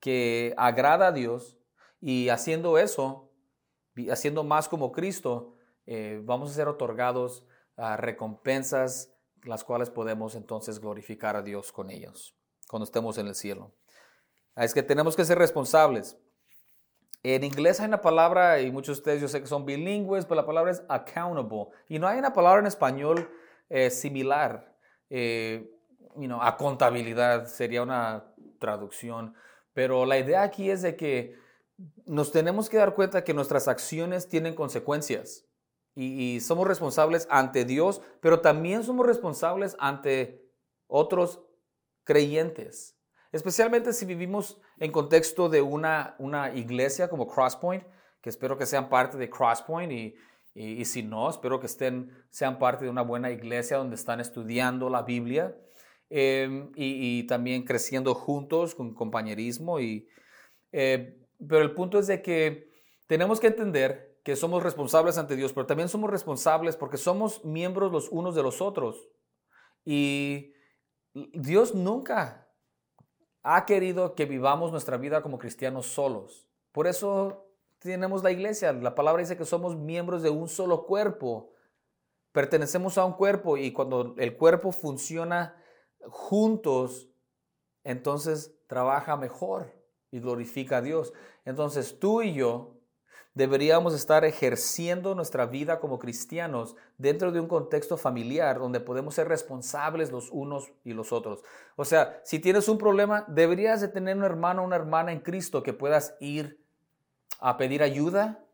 [0.00, 1.58] que agrada a Dios,
[2.00, 3.30] y haciendo eso,
[4.10, 5.54] haciendo más como Cristo,
[5.86, 11.90] eh, vamos a ser otorgados a recompensas, las cuales podemos entonces glorificar a Dios con
[11.90, 12.36] ellos,
[12.68, 13.74] cuando estemos en el cielo.
[14.56, 16.18] Es que tenemos que ser responsables.
[17.22, 20.36] En inglés hay una palabra, y muchos de ustedes yo sé que son bilingües, pero
[20.36, 21.66] la palabra es accountable.
[21.88, 23.30] Y no hay una palabra en español
[23.68, 24.76] eh, similar
[25.10, 25.70] eh,
[26.40, 29.34] a contabilidad, sería una traducción.
[29.72, 31.38] Pero la idea aquí es de que
[32.04, 35.46] nos tenemos que dar cuenta que nuestras acciones tienen consecuencias
[35.94, 40.48] y, somos responsables ante Dios, pero también somos responsables ante
[40.86, 41.40] otros
[42.04, 42.96] creyentes.
[43.32, 47.84] Especialmente si vivimos en contexto de una, una iglesia como Crosspoint,
[48.20, 50.14] que espero que sean parte de Crosspoint y,
[50.54, 54.90] y, si no, espero que estén, sean parte de una buena iglesia donde están estudiando
[54.90, 55.56] la Biblia
[56.10, 59.78] em, y, también creciendo juntos con compañerismo.
[59.78, 60.08] Y,
[60.72, 62.68] eh, pero el punto es de que
[63.06, 67.92] tenemos que entender que somos responsables ante Dios, pero también somos responsables porque somos miembros
[67.92, 69.08] los unos de los otros.
[69.84, 70.52] Y
[71.14, 72.49] Dios nunca
[73.42, 76.48] ha querido que vivamos nuestra vida como cristianos solos.
[76.72, 77.46] Por eso
[77.78, 78.72] tenemos la iglesia.
[78.72, 81.52] La palabra dice que somos miembros de un solo cuerpo.
[82.32, 85.56] Pertenecemos a un cuerpo y cuando el cuerpo funciona
[86.08, 87.08] juntos,
[87.82, 89.72] entonces trabaja mejor
[90.10, 91.12] y glorifica a Dios.
[91.44, 92.79] Entonces tú y yo
[93.40, 99.28] deberíamos estar ejerciendo nuestra vida como cristianos dentro de un contexto familiar donde podemos ser
[99.28, 101.42] responsables los unos y los otros.
[101.74, 105.20] O sea, si tienes un problema, deberías de tener un hermano o una hermana en
[105.20, 106.62] Cristo que puedas ir
[107.38, 108.44] a pedir ayuda,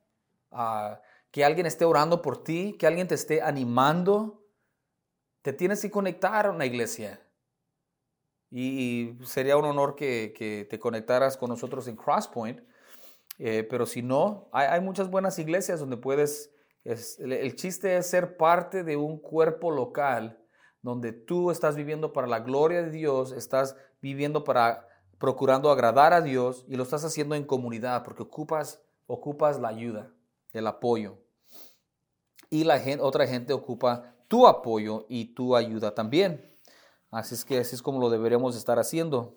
[0.52, 4.46] a que alguien esté orando por ti, que alguien te esté animando.
[5.42, 7.20] Te tienes que conectar a una iglesia.
[8.52, 12.60] Y, sería un honor que, te conectaras con nosotros en Crosspoint.
[13.38, 16.52] Eh, pero si no, hay, muchas buenas iglesias donde puedes...
[16.84, 20.38] el, chiste es ser parte de un cuerpo local
[20.82, 24.86] donde tú estás viviendo para la gloria de Dios, estás viviendo para
[25.18, 30.12] procurando agradar a Dios y lo estás haciendo en comunidad porque ocupas, ocupas la ayuda,
[30.52, 31.18] el apoyo.
[32.50, 36.54] Y la otra gente ocupa tu apoyo y tu ayuda también.
[37.10, 39.34] Así es que así es como lo deberemos estar haciendo.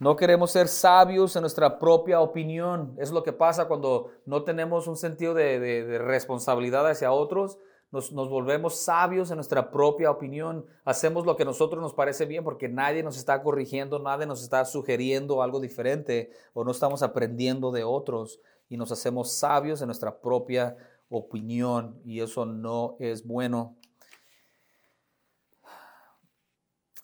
[0.00, 2.96] No queremos ser sabios en nuestra propia opinión.
[2.98, 7.58] Es lo que pasa cuando no tenemos un sentido de, responsabilidad hacia otros
[7.92, 12.44] nos, volvemos sabios en nuestra propia opinión, hacemos lo que a nosotros nos parece bien
[12.44, 17.72] porque nadie nos está corrigiendo, nadie nos está sugiriendo algo diferente o no estamos aprendiendo
[17.72, 20.76] de otros y nos hacemos sabios en nuestra propia
[21.08, 23.76] opinión y eso no es bueno.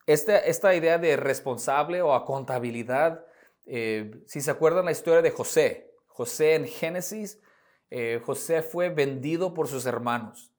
[0.07, 3.27] Esta, esta idea de responsable o a contabilidad,
[3.67, 7.41] eh, si se acuerdan la historia de José, José en Génesis,
[7.91, 10.53] eh, José fue vendido por sus hermanos.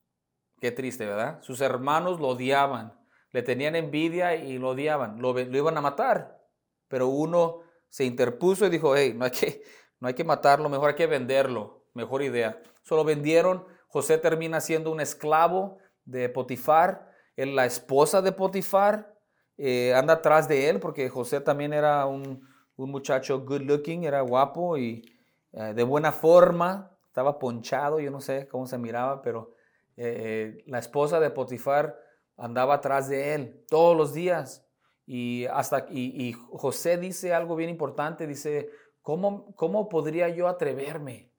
[0.59, 1.41] Qué triste, ¿verdad?
[1.41, 2.93] Sus hermanos lo odiaban,
[3.31, 6.41] le tenían envidia y lo odiaban, lo, iban a matar.
[6.89, 9.63] Pero uno se interpuso y dijo, hey, no hay, que,
[10.01, 12.61] no hay que matarlo, mejor hay que venderlo, mejor idea.
[12.83, 19.16] Solo vendieron, José termina siendo un esclavo de Potifar, la esposa de Potifar
[19.57, 24.77] eh, anda atrás de él porque José también era un, muchacho good looking, era guapo
[24.77, 25.03] y
[25.51, 29.55] eh, de buena forma, estaba ponchado, yo no sé cómo se miraba, pero
[29.95, 31.99] eh, la esposa de Potifar
[32.37, 34.63] andaba atrás de él todos los días.
[35.07, 38.69] Y, hasta, y, José dice algo bien importante, dice,
[39.01, 41.31] ¿cómo, ¿cómo podría yo atreverme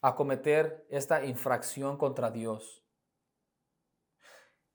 [0.00, 2.87] a cometer esta infracción contra Dios?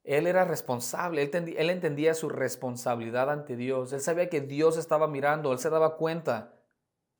[0.04, 5.52] Él era responsable, él, entendía su responsabilidad ante Dios, él sabía que Dios estaba mirando,
[5.52, 6.54] él se daba cuenta.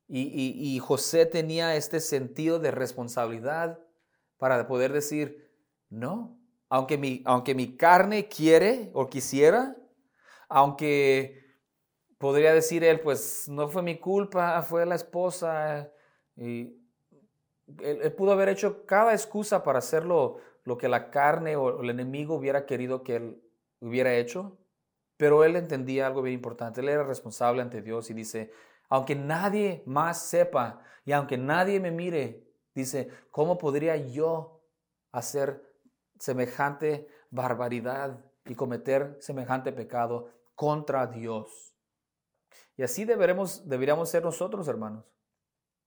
[0.07, 3.79] y, José tenía este sentido de responsabilidad
[4.37, 5.51] para poder decir,
[5.89, 9.75] no, aunque mi, aunque mi carne quiere o quisiera,
[10.49, 11.43] aunque
[12.17, 15.91] podría decir él, pues no fue mi culpa, fue la esposa.
[16.35, 16.75] Y
[17.79, 22.35] él, pudo haber hecho cada excusa para hacerlo lo que la carne o el enemigo
[22.35, 23.41] hubiera querido que él
[23.79, 24.57] hubiera hecho,
[25.15, 26.81] pero él entendía algo bien importante.
[26.81, 28.51] Él era responsable ante Dios y dice,
[28.89, 34.63] aunque nadie más sepa y aunque nadie me mire, dice, ¿cómo podría yo
[35.11, 35.63] hacer
[36.19, 41.75] semejante barbaridad y cometer semejante pecado contra Dios?
[42.75, 45.05] Y así deberemos, deberíamos ser nosotros, hermanos.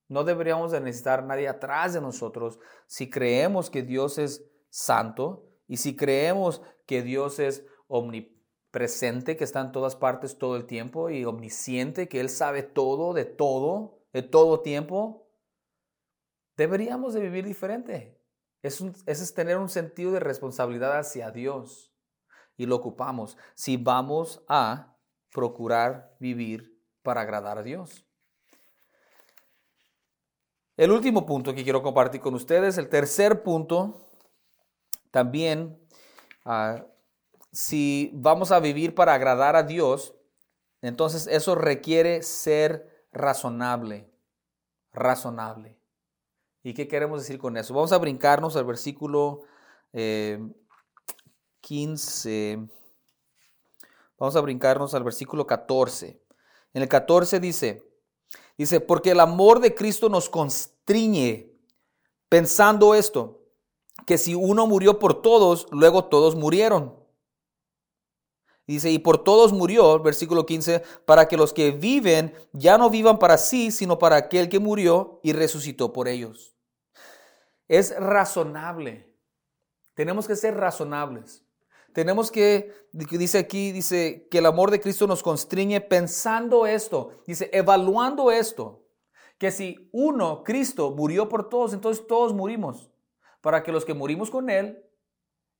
[0.07, 5.77] No deberíamos de necesitar nadie atrás de nosotros si creemos que Dios es santo y
[5.77, 11.25] si creemos que Dios es omnipresente, que está en todas partes todo el tiempo y
[11.25, 15.27] omnisciente, que Él sabe todo, de todo, de todo tiempo,
[16.57, 18.19] deberíamos de vivir diferente.
[18.61, 21.93] Es, es tener un sentido de responsabilidad hacia Dios
[22.57, 24.97] y lo ocupamos si vamos a
[25.31, 28.05] procurar vivir para agradar a Dios.
[30.75, 34.08] El último punto que quiero compartir con ustedes, el tercer punto,
[35.11, 35.79] también,
[36.45, 36.85] ah,
[37.51, 40.13] si vamos a vivir para agradar a Dios,
[40.81, 44.09] entonces eso requiere ser razonable,
[44.93, 45.77] razonable.
[46.63, 47.73] ¿Y qué queremos decir con eso?
[47.73, 49.43] Vamos a brincarnos al versículo
[51.61, 52.51] 15.
[52.51, 52.67] Eh,
[54.17, 56.21] vamos a brincarnos al versículo 14.
[56.73, 57.89] En el 14 dice,
[58.59, 61.49] Dice, porque el amor de Cristo nos constriñe
[62.27, 63.38] pensando esto,
[64.09, 66.95] que si uno murió por todos, luego todos murieron.
[68.65, 73.19] Dice, y por todos murió, versículo 15, para que los que viven ya no vivan
[73.19, 76.55] para sí, sino para aquel que murió y resucitó por ellos.
[77.67, 79.15] Es razonable.
[79.93, 81.45] Tenemos que ser razonables.
[81.93, 87.51] Tenemos que, dice aquí, dice que el amor de Cristo nos constriñe pensando esto, dice,
[87.53, 88.87] evaluando esto,
[89.37, 92.89] que si uno, Cristo, murió por todos, entonces todos murimos,
[93.41, 94.83] para que los que murimos con Él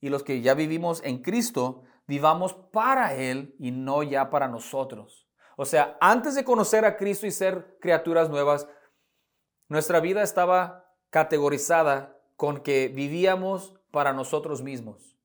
[0.01, 5.27] y los que ya vivimos en Cristo, vivamos para Él y no ya para nosotros.
[5.57, 8.67] O sea, antes de conocer a Cristo y ser criaturas nuevas,
[9.67, 15.17] nuestra vida estaba categorizada con que vivíamos para nosotros mismos.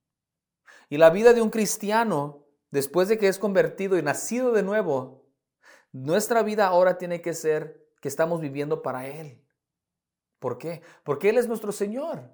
[0.88, 5.24] Y la vida de un cristiano, después de que es convertido y nacido de nuevo,
[5.92, 9.40] nuestra vida ahora tiene que ser que estamos viviendo para Él.
[10.40, 10.82] ¿Por qué?
[11.04, 12.30] Porque Él es nuestro Señor.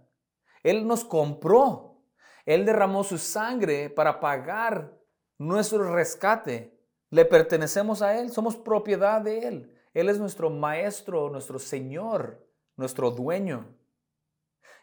[0.62, 2.02] Él nos compró.
[2.46, 4.98] Él derramó su sangre para pagar
[5.38, 6.78] nuestro rescate.
[7.10, 9.76] Le pertenecemos a Él, somos propiedad de Él.
[9.94, 12.46] Él es nuestro maestro, nuestro Señor,
[12.76, 13.66] nuestro dueño.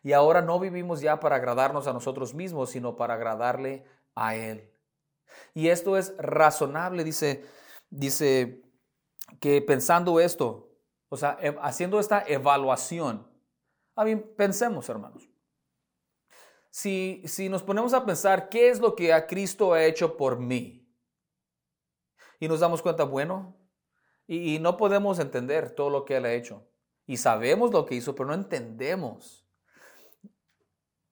[0.03, 3.85] Y ahora no vivimos ya para agradarnos a nosotros mismos, sino para agradarle
[4.15, 4.71] a Él.
[5.53, 7.45] Y esto es razonable, dice,
[7.89, 8.61] dice
[9.39, 10.71] que pensando esto,
[11.09, 13.27] o sea, e, haciendo esta evaluación,
[13.95, 15.26] a mí pensemos, hermanos.
[16.77, 20.37] Si, si nos ponemos a pensar qué es lo que a Cristo ha hecho por
[20.37, 20.87] mí,
[22.39, 23.57] y nos damos cuenta, bueno,
[24.27, 26.69] y, y no podemos entender todo lo que Él ha hecho.
[27.07, 29.49] Y sabemos lo que hizo, pero no entendemos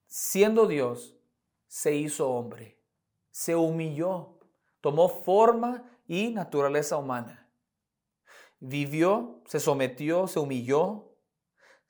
[0.06, 1.18] siendo Dios,
[1.66, 2.80] se hizo hombre,
[3.32, 4.38] se humilló,
[4.80, 7.50] tomó forma y naturaleza humana.
[8.60, 11.15] Vivió, se sometió, se humilló,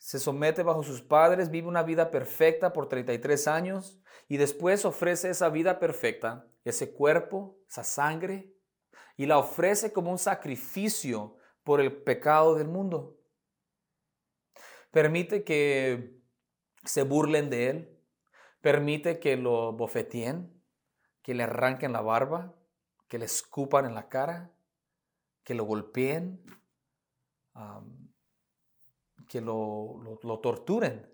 [0.06, 5.30] se somete bajo sus padres, vive una vida perfecta por 33 años y después ofrece
[5.30, 8.54] esa vida perfecta, ese cuerpo, esa sangre,
[9.16, 13.18] y la ofrece como un sacrificio por el pecado del mundo.
[14.92, 16.20] Permite que
[16.84, 17.96] se burlen de él,
[18.60, 20.60] Permite que lo bofeteen,
[21.22, 22.52] que le arranquen la barba,
[23.06, 24.50] que le escupan en la cara,
[25.44, 26.44] que lo golpeen,
[29.26, 31.10] que lo, lo torturen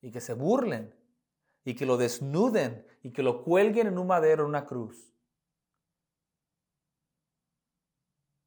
[0.00, 0.94] y que se burlen
[1.64, 5.12] y que lo desnuden y que lo cuelguen en un madero, en una cruz.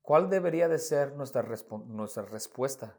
[0.01, 1.43] ¿Cuál debería de ser nuestra,
[1.87, 2.97] nuestra respuesta?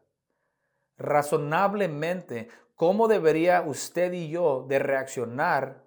[0.99, 5.83] Razonablemente, ¿Cómo debería usted y yo de reaccionar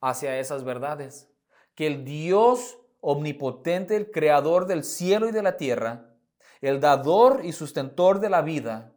[0.00, 1.28] hacia esas verdades?
[1.74, 6.14] Que el Dios omnipotente, el creador del cielo y de la tierra,
[6.62, 8.94] el dador y sustentor de la vida,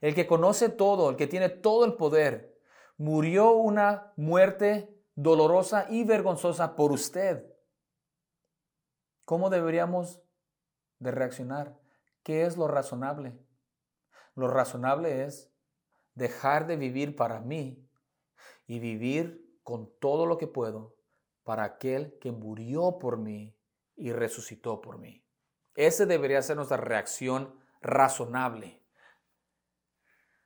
[0.00, 2.58] el que conoce todo, el que tiene todo el poder,
[2.96, 7.44] murió una muerte dolorosa y vergonzosa por usted.
[9.24, 10.22] ¿Cómo deberíamos
[10.98, 11.78] de reaccionar?
[12.22, 13.38] ¿Qué es lo razonable?
[14.34, 15.50] Lo razonable es
[16.14, 17.88] dejar de vivir para mí
[18.66, 20.96] y vivir con todo lo que puedo
[21.42, 23.56] para aquel que murió por mí
[23.96, 25.24] y resucitó por mí.
[25.74, 28.77] Ese debería ser nuestra reacción razonable.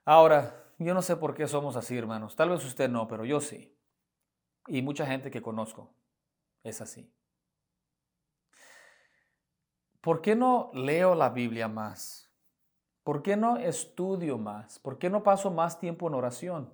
[0.05, 2.35] Ahora, yo no sé por qué somos así, hermanos.
[2.37, 3.77] Tal vez usted no, pero yo sí.
[4.67, 5.95] Y mucha gente que conozco
[6.63, 7.13] es así.
[10.01, 12.31] ¿Por qué no leo la Biblia más?
[13.05, 14.79] ¿Por qué no estudio más?
[14.79, 16.73] ¿Por qué no paso más tiempo en oración?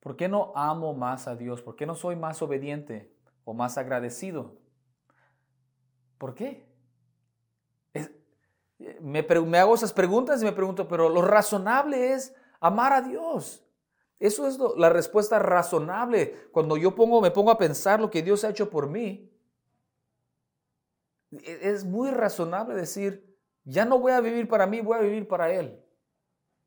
[0.00, 1.62] ¿Por qué no amo más a Dios?
[1.62, 3.12] ¿Por qué no soy más obediente
[3.44, 4.56] o más agradecido?
[6.18, 6.72] ¿Por qué?
[9.00, 12.34] me, me, hago esas preguntas y me pregunto, pero lo razonable es
[12.64, 13.62] amar a Dios.
[14.18, 16.48] Eso es la respuesta razonable.
[16.50, 19.30] Cuando yo pongo, me pongo a pensar lo que Dios ha hecho por mí,
[21.30, 25.28] e, es muy razonable decir, ya no voy a vivir para mí, voy a vivir
[25.28, 25.78] para Él.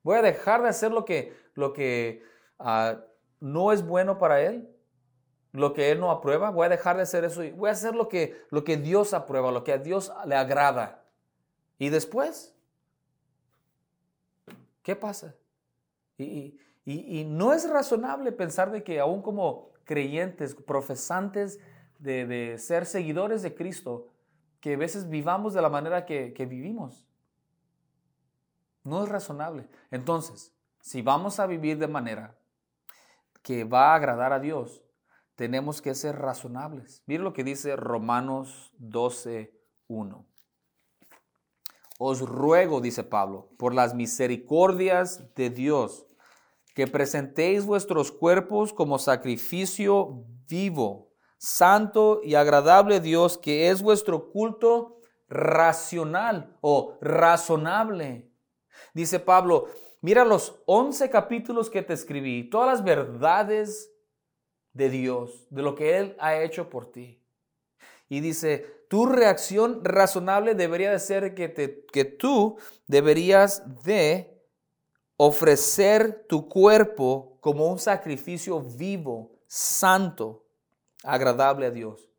[0.03, 2.23] Voy a dejar de hacer lo que, lo que
[2.59, 2.99] ah,
[3.39, 4.69] no es bueno para Él,
[5.51, 6.51] lo que Él no aprueba.
[6.51, 9.15] Voy a dejar de hacer eso y voy a hacer lo que, lo que Dios
[9.15, 11.03] aprueba, lo que a Dios le agrada.
[11.79, 12.55] Y después,
[14.83, 15.33] ¿qué pasa?
[16.18, 21.59] Y, no es razonable pensar de que aún como creyentes, profesantes
[21.99, 24.09] de, ser seguidores de Cristo,
[24.59, 27.05] que a veces vivamos de la manera que, vivimos.
[28.84, 29.68] No es razonable.
[29.91, 32.38] Entonces, si vamos a vivir de manera
[33.41, 34.82] que va a agradar a Dios,
[35.36, 37.03] tenemos que ser razonables.
[37.05, 39.53] Mire lo que dice Romanos 12,
[39.88, 40.26] 1.
[41.99, 46.06] Os ruego, dice Pablo, por las misericordias de Dios,
[46.78, 54.99] que presentéis vuestros cuerpos como sacrificio vivo santo y agradable Dios, que es vuestro culto
[55.28, 58.30] racional o razonable.
[58.93, 59.69] Dice Pablo,
[60.01, 63.91] mira los 11 capítulos que te escribí, todas las verdades
[64.73, 67.23] de Dios, de lo que Él ha hecho por ti.
[68.07, 74.36] Y dice, tu reacción razonable debería de ser que, te, que tú deberías de
[75.18, 80.47] ofrecer tu cuerpo como un sacrificio vivo, santo,
[81.03, 82.09] agradable a Dios.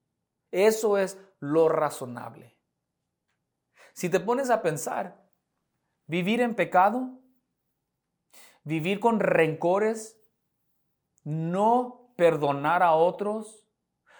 [0.50, 2.58] Eso es lo razonable.
[3.94, 5.28] Si te pones a pensar,
[6.06, 7.20] vivir en pecado,
[8.62, 10.20] vivir con rencores,
[11.24, 13.66] no perdonar a otros,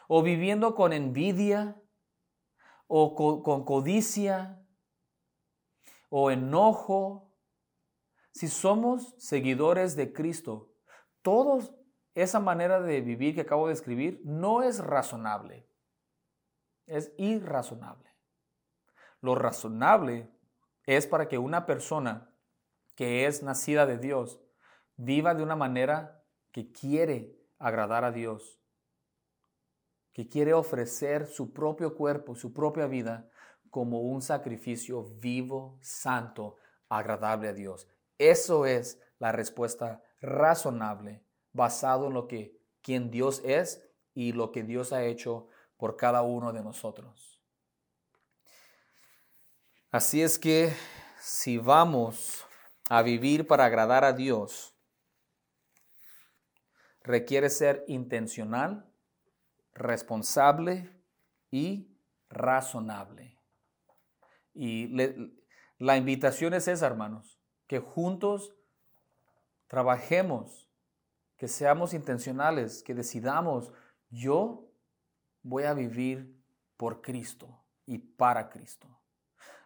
[0.09, 1.81] o viviendo con envidia,
[2.87, 4.65] o con, codicia,
[6.09, 7.28] o enojo,
[8.33, 10.73] si somos seguidores de Cristo,
[11.23, 11.75] todos
[12.15, 15.69] esa manera de vivir que acabo de escribir no es razonable,
[16.87, 18.09] es irrazonable.
[19.21, 20.31] Lo razonable
[20.85, 22.35] es para que una persona
[22.95, 24.41] que es nacida de Dios
[24.97, 28.61] viva de una manera que quiere agradar a Dios,
[30.13, 33.31] que quiere ofrecer su propio cuerpo, su propia vida
[33.71, 36.57] como un sacrificio vivo, santo,
[36.89, 37.89] agradable a Dios.
[38.19, 43.83] Eso es la respuesta razonable basado en lo que quien Dios es
[44.15, 47.41] y lo que Dios ha hecho por cada uno de nosotros.
[49.91, 50.73] Así es que
[51.21, 52.45] si vamos
[52.91, 54.75] a vivir para agradar a Dios,
[57.03, 58.93] requiere ser intencional,
[59.73, 60.91] responsable
[61.51, 61.97] y
[62.29, 63.39] razonable.
[64.53, 64.89] Y
[65.79, 67.38] la invitación es esa, hermanos,
[67.69, 68.57] que juntos
[69.69, 70.69] trabajemos
[71.39, 73.73] que seamos intencionales, que decidamos,
[74.11, 74.69] yo
[75.43, 76.37] voy a vivir
[76.77, 78.89] por Cristo y para Cristo.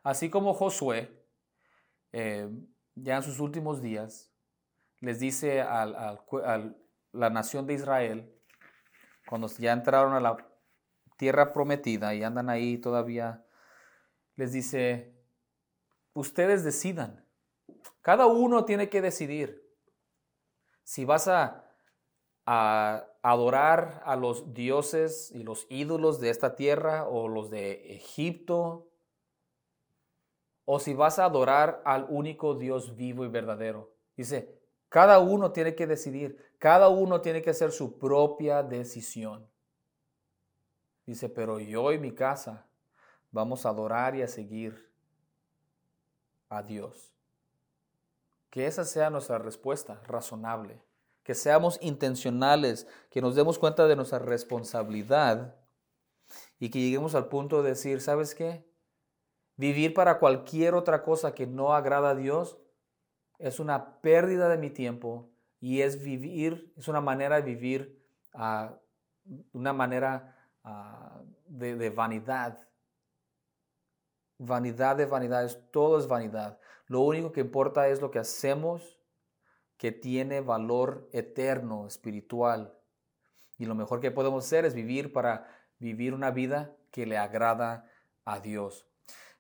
[0.03, 1.27] Así como Josué,
[2.13, 2.49] eh,
[2.95, 4.31] ya en sus últimos días,
[5.01, 5.87] les dice a
[7.13, 8.39] la nación de Israel,
[9.27, 10.37] cuando ya entraron a la
[11.17, 13.47] tierra prometida y andan ahí todavía,
[14.37, 15.17] les dice,
[16.13, 17.22] ustedes decidan.
[18.03, 19.63] Cada uno tiene que decidir
[20.83, 21.69] si vas a,
[22.45, 28.89] adorar a los dioses y los ídolos de esta tierra o los de Egipto,
[30.65, 33.95] o si vas a adorar al único Dios vivo y verdadero.
[34.17, 39.49] Dice, cada uno tiene que decidir, cada uno tiene que hacer su propia decisión.
[41.07, 42.67] Dice, pero yo y mi casa
[43.31, 44.91] vamos a adorar y a seguir
[46.49, 47.13] a Dios.
[48.53, 50.85] Que esa sea nuestra respuesta razonable,
[51.23, 55.57] que seamos intencionales, que nos demos cuenta de nuestra responsabilidad
[56.59, 58.71] y que lleguemos al punto de decir, ¿sabes qué?
[59.57, 62.59] Vivir para cualquier otra cosa que no agrada a Dios
[63.39, 68.69] es una pérdida de mi tiempo y es vivir, es una manera de vivir, uh,
[69.55, 72.69] una manera ah, de, de vanidad.
[74.37, 76.59] vanidad de vanidades, todo es vanidad.
[76.93, 79.01] Lo único que importa es lo que hacemos
[79.79, 82.79] que tiene valor eterno, espiritual.
[83.57, 87.91] Y lo mejor que podemos hacer es vivir para vivir una vida que le agrada
[88.27, 88.87] a Dios.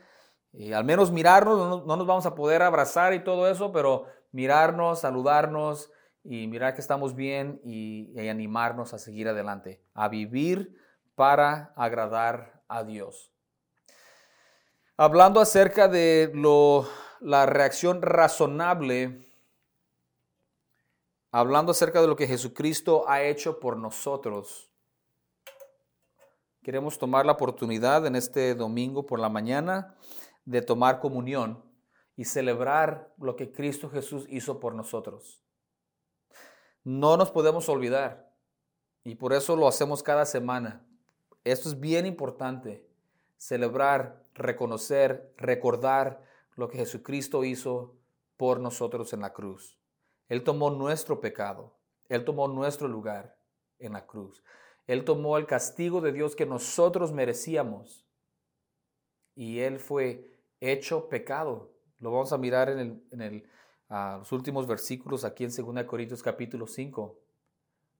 [0.58, 5.00] y al menos mirarnos, no, nos vamos a poder abrazar y todo eso, pero mirarnos,
[5.00, 5.90] saludarnos
[6.24, 10.74] y mirar que estamos bien y, y animarnos a seguir adelante, a vivir
[11.14, 13.30] para agradar a Dios.
[14.96, 16.88] Hablando acerca de lo,
[17.20, 19.20] la reacción razonable,
[21.32, 24.70] hablando acerca de lo que Jesucristo ha hecho por nosotros,
[26.62, 29.94] queremos tomar la oportunidad en este domingo por la mañana
[30.46, 31.62] de tomar comunión
[32.16, 35.42] y celebrar lo que Cristo Jesús hizo por nosotros.
[36.82, 38.32] No nos podemos olvidar
[39.04, 40.86] y por eso lo hacemos cada semana.
[41.44, 42.88] Esto es bien importante,
[43.36, 46.22] celebrar reconocer, recordar
[46.54, 47.96] lo que Jesucristo hizo
[48.36, 49.78] por nosotros en la cruz.
[50.28, 51.76] Él tomó nuestro pecado,
[52.08, 53.38] Él tomó nuestro lugar
[53.78, 54.42] en la cruz.
[54.86, 58.06] Él tomó el castigo de Dios que nosotros merecíamos
[59.34, 61.72] y Él fue hecho pecado.
[61.98, 63.48] Lo vamos a mirar en, el,
[63.88, 67.18] ah, los últimos versículos aquí en 2 Corintios capítulo 5,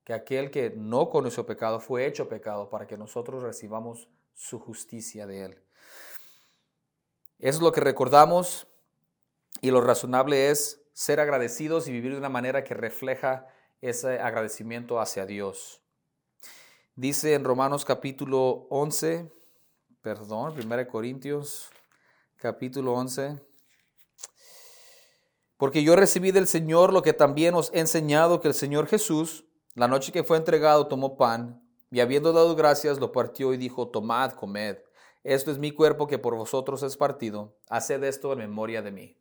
[0.04, 5.26] que aquel que no conoció pecado fue hecho pecado para que nosotros recibamos su justicia
[5.26, 5.62] de Él.
[7.38, 8.66] Es lo que recordamos
[9.60, 13.46] y lo razonable es ser agradecidos y vivir de una manera que refleja
[13.80, 15.82] ese agradecimiento hacia Dios.
[16.94, 19.30] Dice en Romanos capítulo 11,
[20.00, 21.70] perdón, 1 Corintios
[22.36, 23.40] capítulo 11,
[25.56, 29.44] porque yo recibí del Señor lo que también os he enseñado, que el Señor Jesús,
[29.74, 33.88] la noche que fue entregado, tomó pan y habiendo dado gracias, lo partió y dijo,
[33.88, 34.78] tomad, comed.
[35.24, 37.56] Esto es mi cuerpo que por vosotros es partido.
[37.68, 39.16] Haced esto en memoria de mí.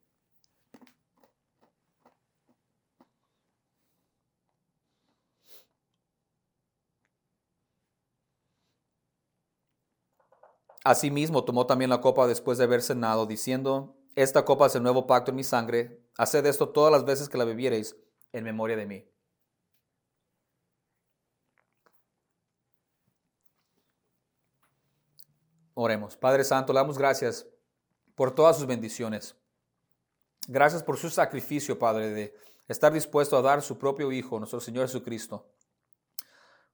[10.85, 15.07] Asimismo tomó también la copa después de haber cenado, diciendo, Esta copa es el nuevo
[15.07, 15.99] pacto en mi sangre.
[16.15, 17.97] Haced esto todas las veces que la bebiereis
[18.33, 19.09] en memoria de mí.
[25.73, 26.15] Oremos.
[26.17, 27.47] Padre Santo, le damos gracias
[28.13, 29.35] por todas sus bendiciones.
[30.47, 32.35] Gracias por su sacrificio, Padre, de
[32.67, 35.49] estar dispuesto a dar su propio Hijo, nuestro Señor Jesucristo,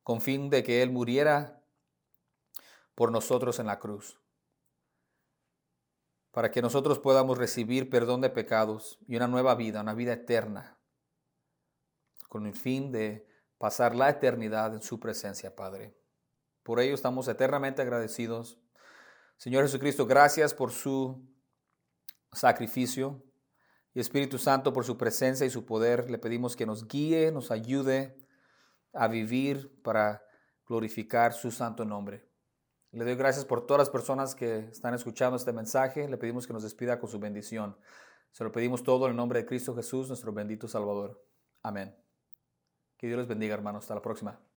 [0.03, 1.60] con fin de que Él muriera
[2.95, 4.19] por nosotros en la cruz,
[6.31, 10.77] para que nosotros podamos recibir perdón de pecados y una nueva vida, una vida eterna,
[12.29, 13.27] con el fin de
[13.57, 15.97] pasar la eternidad en su presencia, Padre.
[16.63, 18.61] Por ello estamos eternamente agradecidos
[19.41, 21.27] Señor Jesucristo, gracias por su
[22.31, 23.23] sacrificio
[23.91, 26.11] y Espíritu Santo por su presencia y su poder.
[26.11, 28.15] Le pedimos que nos guíe, nos ayude
[28.93, 30.23] a vivir para
[30.67, 32.30] glorificar su santo nombre.
[32.91, 36.09] Le doy gracias por todas las personas que están escuchando este mensaje.
[36.09, 37.77] Le pedimos que nos despida con su bendición.
[38.31, 41.25] Se lo pedimos todo en el nombre de Cristo Jesús, nuestro bendito Salvador.
[41.63, 41.95] Amén.
[42.97, 43.85] Que Dios les bendiga, hermanos.
[43.85, 44.41] Hasta la próxima.